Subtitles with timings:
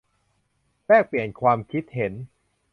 [0.85, 2.13] แลกเปลี่ยนความคิดเห็น